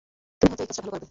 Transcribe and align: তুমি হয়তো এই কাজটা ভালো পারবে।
তুমি 0.39 0.49
হয়তো 0.51 0.61
এই 0.63 0.67
কাজটা 0.69 0.81
ভালো 0.83 0.89
পারবে। 0.91 0.99